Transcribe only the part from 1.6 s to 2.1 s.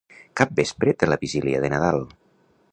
de Nadal.